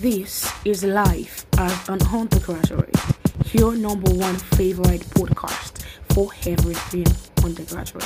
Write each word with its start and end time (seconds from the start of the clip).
This 0.00 0.50
is 0.64 0.84
life 0.84 1.44
as 1.58 1.88
an 1.88 2.00
undergraduate, 2.10 2.94
your 3.52 3.74
number 3.74 4.10
one 4.14 4.36
favorite 4.36 5.02
podcast 5.02 5.82
for 6.14 6.30
everything 6.46 7.06
undergraduate. 7.44 8.04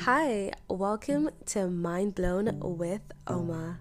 Hi, 0.00 0.52
welcome 0.68 1.30
to 1.46 1.68
Mind 1.70 2.14
Blown 2.14 2.58
with 2.60 3.00
Oma. 3.26 3.78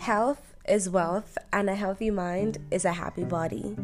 Health 0.00 0.54
is 0.66 0.88
wealth, 0.88 1.36
and 1.52 1.68
a 1.68 1.74
healthy 1.74 2.10
mind 2.10 2.56
is 2.70 2.86
a 2.86 2.92
happy 2.94 3.22
body. 3.22 3.76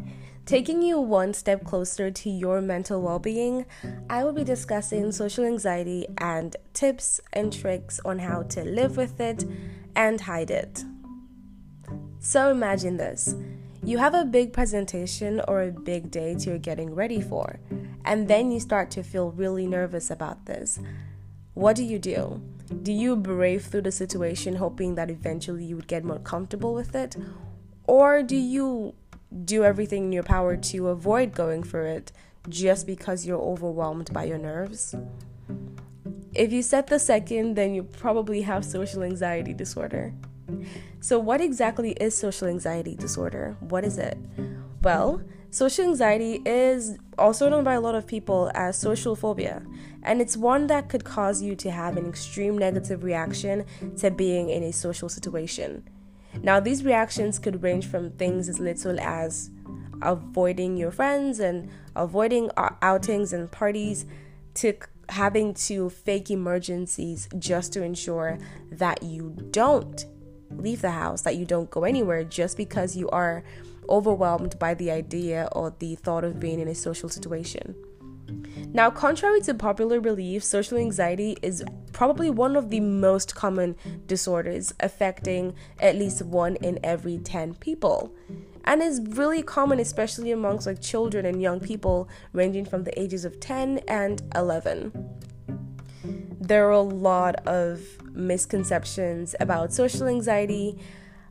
Taking 0.47 0.80
you 0.80 0.98
one 0.98 1.34
step 1.34 1.62
closer 1.62 2.11
to 2.11 2.30
your 2.30 2.62
mental 2.62 3.02
well 3.02 3.19
being, 3.19 3.66
I 4.09 4.24
will 4.24 4.33
be 4.33 4.43
discussing 4.43 5.12
social 5.12 5.45
anxiety 5.45 6.07
and 6.16 6.57
tips 6.73 7.21
and 7.34 7.52
tricks 7.52 8.01
on 8.02 8.19
how 8.21 8.45
to 8.45 8.65
live 8.65 8.97
with 8.97 9.21
it 9.21 9.45
and 9.95 10.23
hide 10.23 10.51
it. 10.51 10.84
So 12.19 12.51
imagine 12.51 12.96
this 12.96 13.37
you 13.83 13.98
have 13.98 14.15
a 14.15 14.24
big 14.24 14.55
presentation 14.55 15.43
or 15.46 15.60
a 15.60 15.71
big 15.71 16.10
date 16.10 16.46
you're 16.46 16.57
getting 16.57 16.95
ready 16.95 17.21
for, 17.21 17.60
and 18.07 18.27
then 18.27 18.51
you 18.51 18.59
start 18.59 18.91
to 18.93 19.02
feel 19.02 19.33
really 19.33 19.66
nervous 19.66 20.10
about 20.10 20.46
this. 20.46 20.79
What 21.52 21.77
do 21.77 21.85
you 21.85 21.98
do? 21.98 22.41
Do 22.83 22.93
you 22.93 23.16
brave 23.16 23.66
through 23.66 23.83
the 23.83 23.93
situation 23.93 24.56
hoping 24.56 24.95
that 24.97 25.11
eventually 25.11 25.65
you 25.65 25.77
would 25.77 25.87
get 25.87 26.05
more 26.05 26.19
comfortable 26.19 26.74
with 26.74 26.95
it? 26.95 27.16
Or 27.87 28.23
do 28.23 28.37
you 28.37 28.95
do 29.45 29.65
everything 29.65 30.07
in 30.07 30.13
your 30.13 30.23
power 30.23 30.57
to 30.57 30.88
avoid 30.88 31.35
going 31.35 31.63
for 31.63 31.82
it 31.82 32.10
just 32.49 32.87
because 32.87 33.26
you're 33.26 33.41
overwhelmed 33.41 34.13
by 34.13 34.24
your 34.24 34.38
nerves? 34.38 34.95
If 36.35 36.52
you 36.52 36.63
said 36.63 36.88
the 36.88 36.99
second, 36.99 37.54
then 37.54 37.74
you 37.74 37.82
probably 37.82 38.43
have 38.43 38.65
social 38.65 39.02
anxiety 39.02 39.54
disorder. 39.54 40.13
So, 41.01 41.19
what 41.19 41.41
exactly 41.41 41.93
is 41.93 42.16
social 42.16 42.48
anxiety 42.48 42.95
disorder? 42.95 43.57
What 43.60 43.85
is 43.85 43.98
it? 43.98 44.19
Well, 44.82 45.23
social 45.51 45.85
anxiety 45.85 46.43
is 46.45 46.99
also 47.19 47.49
known 47.49 47.65
by 47.65 47.75
a 47.75 47.80
lot 47.80 47.95
of 47.95 48.07
people 48.07 48.51
as 48.55 48.77
social 48.79 49.16
phobia, 49.16 49.63
and 50.03 50.21
it's 50.21 50.37
one 50.37 50.66
that 50.69 50.88
could 50.88 51.05
cause 51.05 51.43
you 51.43 51.57
to 51.57 51.71
have 51.71 51.97
an 51.97 52.09
extreme 52.09 52.57
negative 52.59 53.03
reaction 53.03 53.65
to 53.99 54.11
being 54.11 54.51
in 54.51 54.63
a 54.63 54.73
social 54.73 55.09
situation. 55.09 55.88
Now, 56.43 56.61
these 56.61 56.85
reactions 56.85 57.38
could 57.38 57.63
range 57.63 57.87
from 57.87 58.11
things 58.11 58.49
as 58.49 58.61
little 58.61 59.01
as 59.01 59.51
avoiding 60.03 60.77
your 60.77 60.91
friends 60.91 61.41
and 61.41 61.71
avoiding 61.95 62.51
outings 62.83 63.33
and 63.33 63.51
parties 63.51 64.05
to 64.55 64.75
having 65.09 65.55
to 65.55 65.88
fake 65.88 66.31
emergencies 66.31 67.28
just 67.38 67.72
to 67.72 67.83
ensure 67.83 68.38
that 68.71 69.03
you 69.03 69.37
don't 69.50 70.05
leave 70.50 70.83
the 70.83 70.91
house, 70.91 71.22
that 71.22 71.37
you 71.37 71.44
don't 71.44 71.71
go 71.71 71.84
anywhere 71.84 72.25
just 72.25 72.56
because 72.56 72.97
you 72.97 73.09
are 73.10 73.43
overwhelmed 73.88 74.59
by 74.59 74.75
the 74.75 74.91
idea 74.91 75.48
or 75.53 75.75
the 75.78 75.94
thought 75.97 76.25
of 76.25 76.41
being 76.41 76.60
in 76.60 76.69
a 76.69 76.75
social 76.75 77.09
situation. 77.09 77.75
Now, 78.72 78.91
contrary 78.91 79.41
to 79.42 79.54
popular 79.54 80.00
belief, 80.00 80.42
social 80.42 80.78
anxiety 80.78 81.37
is 81.42 81.65
probably 81.92 82.28
one 82.28 82.56
of 82.56 82.70
the 82.70 82.81
most 82.81 83.34
common 83.34 83.76
disorders 84.06 84.75
affecting 84.81 85.54
at 85.78 85.97
least 85.97 86.22
one 86.22 86.56
in 86.56 86.78
every 86.82 87.19
10 87.19 87.54
people 87.54 88.12
and 88.64 88.82
is 88.82 89.00
really 89.10 89.42
common 89.42 89.78
especially 89.78 90.32
amongst 90.32 90.66
like 90.66 90.82
children 90.82 91.25
and 91.25 91.41
young 91.41 91.60
people 91.60 92.09
ranging 92.32 92.64
from 92.64 92.82
the 92.82 93.00
ages 93.00 93.25
of 93.25 93.38
10 93.38 93.78
and 93.86 94.22
11 94.34 94.92
there 96.46 96.69
are 96.69 96.72
a 96.72 96.80
lot 96.80 97.36
of 97.46 97.80
misconceptions 98.14 99.34
about 99.41 99.72
social 99.72 100.06
anxiety, 100.06 100.78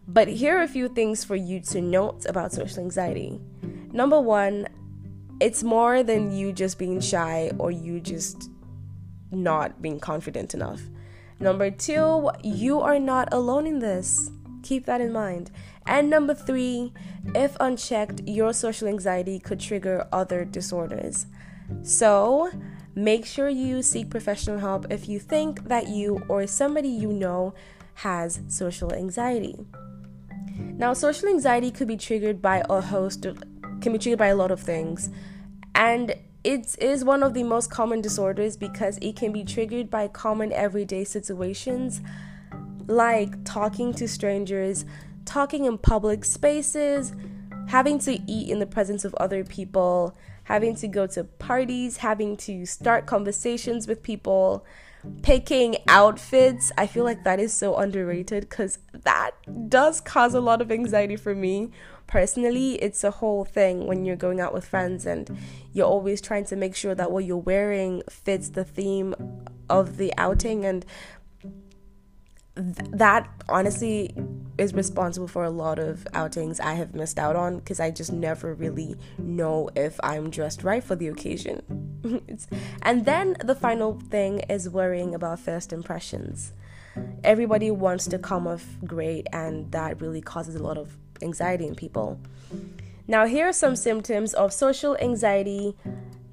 but 0.08 0.28
here 0.28 0.58
are 0.58 0.64
a 0.64 0.68
few 0.68 0.88
things 0.88 1.24
for 1.24 1.36
you 1.36 1.60
to 1.62 1.82
note 1.82 2.26
about 2.26 2.54
social 2.54 2.80
anxiety. 2.80 3.40
Number 3.92 4.20
one, 4.20 4.68
it's 5.40 5.64
more 5.64 6.04
than 6.04 6.32
you 6.32 6.54
just 6.54 6.78
being 6.78 7.00
shy 7.00 7.52
or 7.58 7.72
you 7.72 8.00
just 8.00 8.50
not 9.32 9.82
being 9.82 10.00
confident 10.00 10.54
enough. 10.54 10.82
Number 11.40 11.70
two, 11.72 12.30
you 12.44 12.80
are 12.82 13.00
not 13.00 13.34
alone 13.34 13.68
in 13.68 13.80
this. 13.80 14.30
Keep 14.64 14.86
that 14.86 15.02
in 15.02 15.12
mind. 15.12 15.52
And 15.86 16.10
number 16.10 16.34
three, 16.34 16.94
if 17.36 17.58
unchecked, 17.60 18.22
your 18.26 18.54
social 18.54 18.88
anxiety 18.88 19.40
could 19.40 19.60
trigger 19.60 20.08
other 20.12 20.46
disorders. 20.46 21.26
So, 21.84 22.52
Make 22.98 23.26
sure 23.26 23.50
you 23.50 23.82
seek 23.82 24.10
professional 24.10 24.60
help 24.60 24.86
if 24.90 25.10
you 25.10 25.20
think 25.20 25.68
that 25.68 25.90
you 25.90 26.24
or 26.30 26.48
somebody 26.48 26.88
you 26.88 27.12
know 27.12 27.54
has 27.96 28.42
social 28.48 28.94
anxiety. 28.94 29.58
Now, 30.58 30.94
social 30.94 31.30
anxiety 31.30 31.72
could 31.72 31.88
be 31.88 31.98
triggered 31.98 32.42
by 32.42 32.64
a 32.70 32.82
host 32.82 33.26
of, 33.26 33.42
can 33.82 33.92
be 33.94 33.98
triggered 33.98 34.20
by 34.20 34.28
a 34.28 34.36
lot 34.36 34.52
of 34.52 34.60
things. 34.60 35.10
And 35.74 36.16
it 36.44 36.76
is 36.80 37.04
one 37.04 37.24
of 37.24 37.34
the 37.34 37.44
most 37.44 37.72
common 37.72 38.02
disorders 38.02 38.56
because 38.56 38.98
it 39.02 39.16
can 39.16 39.32
be 39.32 39.44
triggered 39.44 39.90
by 39.90 40.08
common 40.08 40.52
everyday 40.54 41.04
situations 41.04 42.02
like 42.88 43.44
talking 43.44 43.94
to 43.96 44.08
strangers, 44.08 44.86
talking 45.26 45.66
in 45.66 45.78
public 45.78 46.24
spaces, 46.24 47.14
having 47.68 47.98
to 48.00 48.20
eat 48.30 48.50
in 48.50 48.60
the 48.60 48.66
presence 48.66 49.06
of 49.06 49.16
other 49.16 49.44
people, 49.44 50.16
having 50.46 50.76
to 50.76 50.88
go 50.88 51.06
to 51.08 51.24
parties, 51.24 51.98
having 51.98 52.38
to 52.38 52.66
start 52.66 53.06
conversations 53.06 53.88
with 53.88 54.02
people, 54.02 54.66
picking 55.22 55.78
outfits. 55.88 56.72
I 56.78 56.88
feel 56.88 57.04
like 57.04 57.24
that 57.24 57.40
is 57.40 57.54
so 57.54 57.76
underrated 57.76 58.50
because 58.50 58.80
that 58.94 59.32
does 59.70 60.02
cause 60.02 60.34
a 60.34 60.40
lot 60.42 60.62
of 60.62 60.72
anxiety 60.72 61.16
for 61.16 61.36
me. 61.36 61.72
Personally, 62.08 62.76
it's 62.76 63.04
a 63.04 63.12
whole 63.12 63.44
thing 63.44 63.88
when 63.88 64.06
you're 64.06 64.16
going 64.16 64.40
out 64.40 64.54
with 64.54 64.68
friends 64.68 65.06
and 65.06 65.38
you're 65.74 65.88
always 65.88 66.22
trying 66.22 66.46
to 66.46 66.56
make 66.56 66.76
sure 66.76 66.94
that 66.94 67.12
what 67.12 67.26
you're 67.26 67.38
wearing 67.38 68.04
fits 68.10 68.50
the 68.50 68.64
theme 68.64 69.16
of 69.70 69.98
the 69.98 70.14
outing 70.18 70.64
and 70.64 70.86
th- 72.56 72.90
that 72.92 73.30
honestly 73.50 74.16
is 74.58 74.74
responsible 74.74 75.28
for 75.28 75.44
a 75.44 75.50
lot 75.50 75.80
of 75.80 76.08
outings 76.14 76.60
I 76.60 76.74
have 76.74 76.96
missed 76.96 77.20
out 77.20 77.36
on 77.36 77.58
because 77.58 77.80
I 77.80 77.92
just 77.92 78.12
never 78.12 78.54
really 78.54 78.96
know 79.18 79.70
if 79.76 80.00
I'm 80.02 80.30
dressed 80.30 80.64
right 80.64 80.84
for 80.84 80.96
the 80.96 81.08
occasion. 81.08 81.62
and 82.82 83.06
then 83.06 83.36
the 83.44 83.56
final 83.56 84.00
thing 84.10 84.40
is 84.50 84.70
worrying 84.70 85.14
about 85.14 85.40
first 85.40 85.74
impressions. 85.74 86.54
Everybody 87.24 87.72
wants 87.72 88.08
to 88.08 88.18
come 88.18 88.48
off 88.48 88.66
great, 88.86 89.28
and 89.34 89.70
that 89.74 90.00
really 90.02 90.22
causes 90.22 90.56
a 90.56 90.64
lot 90.64 90.78
of 90.78 90.96
anxiety 91.22 91.68
in 91.68 91.76
people. 91.76 92.20
Now, 93.08 93.26
here 93.26 93.50
are 93.50 93.54
some 93.54 93.76
symptoms 93.76 94.34
of 94.34 94.54
social 94.54 94.96
anxiety 94.98 95.76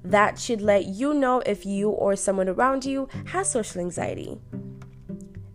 that 0.03 0.39
should 0.39 0.61
let 0.61 0.85
you 0.85 1.13
know 1.13 1.41
if 1.45 1.65
you 1.65 1.89
or 1.89 2.15
someone 2.15 2.47
around 2.49 2.85
you 2.85 3.09
has 3.25 3.49
social 3.49 3.81
anxiety. 3.81 4.39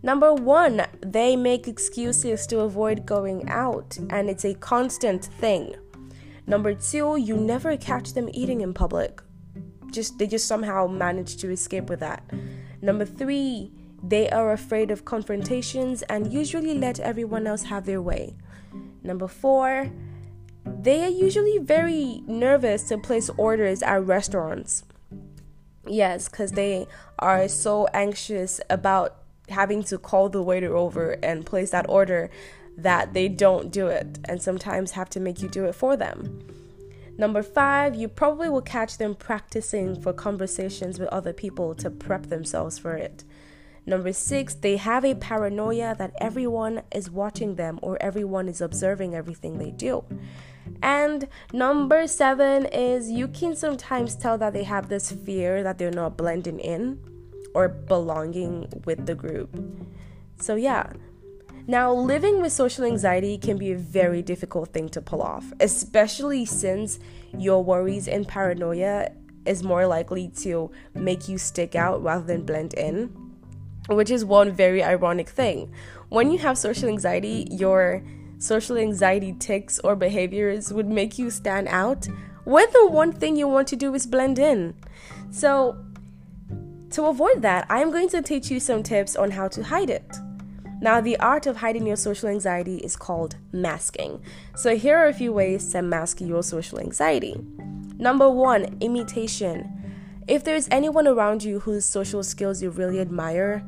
Number 0.01 0.33
one, 0.33 0.85
they 1.01 1.35
make 1.35 1.67
excuses 1.67 2.47
to 2.47 2.61
avoid 2.61 3.05
going 3.05 3.49
out, 3.49 3.97
and 4.09 4.29
it's 4.29 4.45
a 4.45 4.53
constant 4.53 5.25
thing. 5.25 5.75
Number 6.47 6.73
two, 6.73 7.17
you 7.17 7.35
never 7.35 7.75
catch 7.77 8.13
them 8.13 8.29
eating 8.33 8.61
in 8.61 8.73
public. 8.73 9.21
Just 9.91 10.17
they 10.17 10.27
just 10.27 10.47
somehow 10.47 10.87
manage 10.87 11.37
to 11.37 11.51
escape 11.51 11.89
with 11.89 11.99
that. 11.99 12.23
Number 12.81 13.05
three, 13.05 13.71
they 14.01 14.29
are 14.29 14.53
afraid 14.53 14.91
of 14.91 15.03
confrontations 15.03 16.01
and 16.03 16.31
usually 16.31 16.73
let 16.73 16.99
everyone 16.99 17.45
else 17.45 17.63
have 17.63 17.85
their 17.85 18.01
way. 18.01 18.37
Number 19.03 19.27
four, 19.27 19.91
they 20.65 21.03
are 21.03 21.09
usually 21.09 21.57
very 21.57 22.23
nervous 22.25 22.83
to 22.89 22.97
place 22.97 23.29
orders 23.37 23.81
at 23.83 24.05
restaurants. 24.05 24.83
Yes, 25.85 26.29
because 26.29 26.53
they 26.53 26.87
are 27.17 27.47
so 27.47 27.87
anxious 27.93 28.61
about 28.69 29.18
having 29.49 29.83
to 29.83 29.97
call 29.97 30.29
the 30.29 30.41
waiter 30.41 30.75
over 30.75 31.11
and 31.23 31.45
place 31.45 31.71
that 31.71 31.89
order 31.89 32.29
that 32.77 33.13
they 33.13 33.27
don't 33.27 33.71
do 33.71 33.87
it 33.87 34.19
and 34.25 34.41
sometimes 34.41 34.91
have 34.91 35.09
to 35.09 35.19
make 35.19 35.41
you 35.41 35.49
do 35.49 35.65
it 35.65 35.75
for 35.75 35.97
them. 35.97 36.41
Number 37.17 37.43
five, 37.43 37.95
you 37.95 38.07
probably 38.07 38.47
will 38.47 38.61
catch 38.61 38.97
them 38.97 39.13
practicing 39.13 40.01
for 40.01 40.13
conversations 40.13 40.99
with 40.99 41.09
other 41.09 41.33
people 41.33 41.75
to 41.75 41.89
prep 41.89 42.27
themselves 42.27 42.77
for 42.79 42.95
it. 42.95 43.25
Number 43.85 44.13
six, 44.13 44.53
they 44.53 44.77
have 44.77 45.03
a 45.03 45.15
paranoia 45.15 45.95
that 45.97 46.13
everyone 46.21 46.83
is 46.93 47.09
watching 47.09 47.55
them 47.55 47.79
or 47.81 48.01
everyone 48.01 48.47
is 48.47 48.61
observing 48.61 49.15
everything 49.15 49.57
they 49.57 49.71
do. 49.71 50.05
And 50.81 51.27
number 51.51 52.07
seven 52.07 52.65
is 52.67 53.09
you 53.09 53.27
can 53.27 53.55
sometimes 53.55 54.15
tell 54.15 54.37
that 54.37 54.53
they 54.53 54.63
have 54.63 54.87
this 54.87 55.11
fear 55.11 55.63
that 55.63 55.77
they're 55.77 55.91
not 55.91 56.15
blending 56.15 56.59
in 56.59 56.99
or 57.53 57.69
belonging 57.69 58.67
with 58.85 59.05
the 59.05 59.15
group. 59.15 59.49
So, 60.39 60.55
yeah. 60.55 60.91
Now, 61.67 61.93
living 61.93 62.41
with 62.41 62.51
social 62.51 62.83
anxiety 62.85 63.37
can 63.37 63.57
be 63.57 63.71
a 63.71 63.77
very 63.77 64.21
difficult 64.21 64.69
thing 64.73 64.89
to 64.89 65.01
pull 65.01 65.21
off, 65.21 65.53
especially 65.59 66.45
since 66.45 66.99
your 67.37 67.63
worries 67.63 68.07
and 68.07 68.27
paranoia 68.27 69.11
is 69.45 69.63
more 69.63 69.85
likely 69.85 70.29
to 70.39 70.71
make 70.93 71.29
you 71.29 71.37
stick 71.37 71.75
out 71.75 72.01
rather 72.01 72.25
than 72.25 72.43
blend 72.43 72.73
in, 72.73 73.07
which 73.87 74.09
is 74.09 74.25
one 74.25 74.51
very 74.51 74.83
ironic 74.83 75.29
thing. 75.29 75.71
When 76.09 76.31
you 76.31 76.39
have 76.39 76.57
social 76.57 76.89
anxiety, 76.89 77.47
your 77.51 78.03
social 78.39 78.77
anxiety 78.77 79.35
tics 79.37 79.79
or 79.79 79.95
behaviors 79.95 80.73
would 80.73 80.87
make 80.87 81.19
you 81.19 81.29
stand 81.29 81.67
out 81.67 82.07
when 82.45 82.65
the 82.73 82.87
one 82.87 83.11
thing 83.11 83.35
you 83.35 83.47
want 83.47 83.67
to 83.67 83.75
do 83.75 83.93
is 83.93 84.07
blend 84.07 84.39
in. 84.39 84.73
So, 85.29 85.77
to 86.91 87.05
avoid 87.05 87.41
that, 87.41 87.65
I'm 87.69 87.91
going 87.91 88.09
to 88.09 88.21
teach 88.21 88.49
you 88.49 88.59
some 88.59 88.83
tips 88.83 89.15
on 89.15 89.31
how 89.31 89.47
to 89.49 89.63
hide 89.63 89.89
it. 89.89 90.17
Now, 90.81 91.01
the 91.01 91.19
art 91.19 91.45
of 91.45 91.57
hiding 91.57 91.85
your 91.85 91.97
social 91.97 92.29
anxiety 92.29 92.77
is 92.77 92.95
called 92.95 93.35
masking. 93.51 94.21
So, 94.55 94.77
here 94.77 94.97
are 94.97 95.07
a 95.07 95.13
few 95.13 95.33
ways 95.33 95.71
to 95.73 95.81
mask 95.81 96.21
your 96.21 96.41
social 96.41 96.79
anxiety. 96.79 97.35
Number 97.97 98.29
one, 98.29 98.77
imitation. 98.79 99.75
If 100.27 100.45
there's 100.45 100.69
anyone 100.71 101.07
around 101.07 101.43
you 101.43 101.59
whose 101.59 101.85
social 101.85 102.23
skills 102.23 102.61
you 102.61 102.69
really 102.69 103.01
admire, 103.01 103.63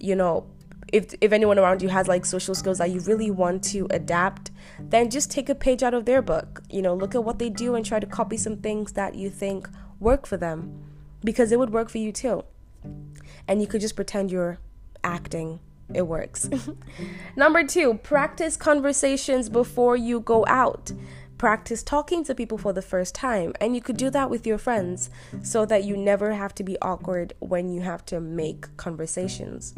you 0.00 0.16
know, 0.16 0.46
if, 0.92 1.14
if 1.20 1.32
anyone 1.32 1.58
around 1.58 1.82
you 1.82 1.88
has 1.88 2.08
like 2.08 2.26
social 2.26 2.54
skills 2.54 2.78
that 2.78 2.90
you 2.90 3.00
really 3.00 3.30
want 3.30 3.62
to 3.64 3.86
adapt, 3.90 4.50
then 4.80 5.08
just 5.08 5.30
take 5.30 5.48
a 5.48 5.54
page 5.54 5.82
out 5.82 5.94
of 5.94 6.04
their 6.04 6.20
book. 6.20 6.62
You 6.68 6.82
know, 6.82 6.94
look 6.94 7.14
at 7.14 7.22
what 7.22 7.38
they 7.38 7.48
do 7.48 7.76
and 7.76 7.86
try 7.86 8.00
to 8.00 8.06
copy 8.06 8.36
some 8.36 8.56
things 8.56 8.92
that 8.92 9.14
you 9.14 9.30
think 9.30 9.68
work 10.00 10.26
for 10.26 10.36
them 10.36 10.91
because 11.24 11.52
it 11.52 11.58
would 11.58 11.70
work 11.70 11.88
for 11.88 11.98
you 11.98 12.12
too. 12.12 12.44
And 13.48 13.60
you 13.60 13.66
could 13.66 13.80
just 13.80 13.96
pretend 13.96 14.30
you're 14.30 14.58
acting 15.04 15.60
it 15.94 16.06
works. 16.06 16.48
Number 17.36 17.64
two, 17.64 17.94
practice 17.94 18.56
conversations 18.56 19.48
before 19.48 19.96
you 19.96 20.20
go 20.20 20.44
out. 20.46 20.92
Practice 21.38 21.82
talking 21.82 22.24
to 22.24 22.34
people 22.34 22.56
for 22.56 22.72
the 22.72 22.82
first 22.82 23.14
time, 23.14 23.52
and 23.60 23.74
you 23.74 23.82
could 23.82 23.96
do 23.96 24.10
that 24.10 24.30
with 24.30 24.46
your 24.46 24.58
friends 24.58 25.10
so 25.42 25.64
that 25.66 25.84
you 25.84 25.96
never 25.96 26.32
have 26.32 26.54
to 26.54 26.62
be 26.62 26.78
awkward 26.80 27.32
when 27.40 27.68
you 27.68 27.80
have 27.80 28.04
to 28.06 28.20
make 28.20 28.76
conversations. 28.76 29.74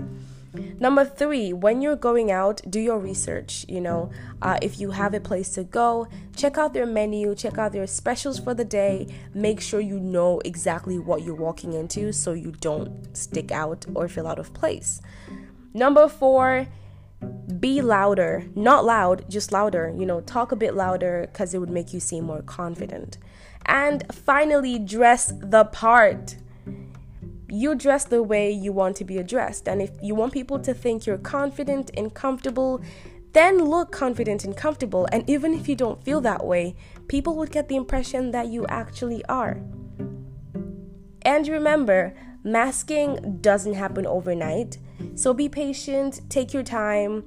Number 0.78 1.04
three, 1.04 1.52
when 1.52 1.82
you're 1.82 1.96
going 1.96 2.30
out, 2.30 2.62
do 2.68 2.80
your 2.80 2.98
research. 2.98 3.66
You 3.68 3.80
know, 3.80 4.10
uh, 4.42 4.58
if 4.62 4.78
you 4.78 4.90
have 4.92 5.14
a 5.14 5.20
place 5.20 5.50
to 5.54 5.64
go, 5.64 6.06
check 6.36 6.58
out 6.58 6.74
their 6.74 6.86
menu, 6.86 7.34
check 7.34 7.58
out 7.58 7.72
their 7.72 7.86
specials 7.86 8.38
for 8.38 8.54
the 8.54 8.64
day. 8.64 9.08
Make 9.34 9.60
sure 9.60 9.80
you 9.80 9.98
know 9.98 10.40
exactly 10.44 10.98
what 10.98 11.22
you're 11.22 11.34
walking 11.34 11.72
into 11.72 12.12
so 12.12 12.32
you 12.32 12.52
don't 12.60 13.16
stick 13.16 13.50
out 13.50 13.84
or 13.94 14.08
feel 14.08 14.26
out 14.26 14.38
of 14.38 14.52
place. 14.54 15.00
Number 15.72 16.08
four, 16.08 16.68
be 17.58 17.80
louder. 17.80 18.44
Not 18.54 18.84
loud, 18.84 19.24
just 19.28 19.52
louder. 19.52 19.92
You 19.96 20.06
know, 20.06 20.20
talk 20.20 20.52
a 20.52 20.56
bit 20.56 20.74
louder 20.74 21.28
because 21.32 21.54
it 21.54 21.58
would 21.58 21.70
make 21.70 21.92
you 21.92 22.00
seem 22.00 22.24
more 22.24 22.42
confident. 22.42 23.18
And 23.66 24.04
finally, 24.12 24.78
dress 24.78 25.32
the 25.36 25.64
part. 25.64 26.36
You 27.54 27.76
dress 27.76 28.04
the 28.04 28.20
way 28.20 28.50
you 28.50 28.72
want 28.72 28.96
to 28.96 29.04
be 29.04 29.18
addressed. 29.18 29.68
And 29.68 29.80
if 29.80 29.92
you 30.02 30.16
want 30.16 30.32
people 30.32 30.58
to 30.58 30.74
think 30.74 31.06
you're 31.06 31.18
confident 31.18 31.88
and 31.96 32.12
comfortable, 32.12 32.82
then 33.32 33.58
look 33.58 33.92
confident 33.92 34.44
and 34.44 34.56
comfortable. 34.56 35.06
And 35.12 35.28
even 35.30 35.54
if 35.54 35.68
you 35.68 35.76
don't 35.76 36.02
feel 36.02 36.20
that 36.22 36.44
way, 36.44 36.74
people 37.06 37.36
would 37.36 37.52
get 37.52 37.68
the 37.68 37.76
impression 37.76 38.32
that 38.32 38.48
you 38.48 38.66
actually 38.66 39.24
are. 39.26 39.60
And 41.22 41.46
remember, 41.46 42.12
masking 42.42 43.38
doesn't 43.40 43.74
happen 43.74 44.04
overnight. 44.04 44.78
So 45.14 45.32
be 45.32 45.48
patient, 45.48 46.22
take 46.28 46.52
your 46.52 46.64
time, 46.64 47.22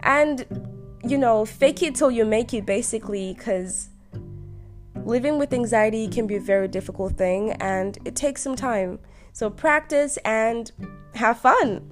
and 0.00 0.44
you 1.02 1.16
know, 1.16 1.46
fake 1.46 1.82
it 1.82 1.94
till 1.94 2.10
you 2.10 2.26
make 2.26 2.52
it 2.52 2.66
basically, 2.66 3.32
because 3.32 3.88
living 5.04 5.38
with 5.38 5.54
anxiety 5.54 6.08
can 6.08 6.26
be 6.26 6.36
a 6.36 6.40
very 6.40 6.68
difficult 6.68 7.16
thing 7.16 7.52
and 7.52 7.98
it 8.04 8.14
takes 8.14 8.42
some 8.42 8.54
time. 8.54 8.98
So 9.32 9.48
practice 9.48 10.18
and 10.24 10.70
have 11.14 11.38
fun. 11.38 11.88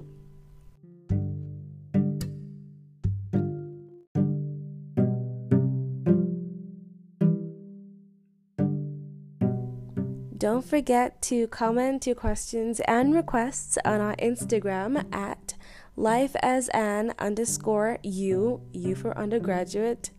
Don't 10.37 10.65
forget 10.65 11.21
to 11.23 11.47
comment 11.47 12.07
your 12.07 12.15
questions 12.15 12.79
and 12.81 13.13
requests 13.13 13.77
on 13.85 14.01
our 14.01 14.15
Instagram 14.15 15.05
at 15.13 15.53
life 15.95 16.35
as 16.41 16.67
an 16.69 17.13
underscore 17.19 17.99
you, 18.01 18.61
you 18.71 18.95
for 18.95 19.15
undergraduate, 19.15 20.09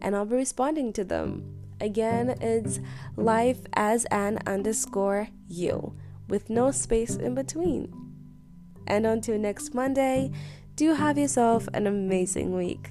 and 0.00 0.16
I'll 0.16 0.24
be 0.24 0.36
responding 0.36 0.94
to 0.94 1.04
them. 1.04 1.58
Again, 1.78 2.36
it's 2.40 2.80
life 3.16 3.60
as 3.74 4.06
an 4.06 4.38
underscore 4.46 5.28
you 5.46 5.94
with 6.28 6.50
no 6.50 6.70
space 6.70 7.16
in 7.16 7.34
between. 7.34 7.92
And 8.86 9.06
until 9.06 9.38
next 9.38 9.74
Monday, 9.74 10.30
do 10.74 10.94
have 10.94 11.18
yourself 11.18 11.68
an 11.74 11.86
amazing 11.86 12.54
week. 12.54 12.90